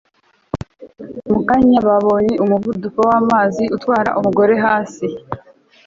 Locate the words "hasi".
4.65-5.05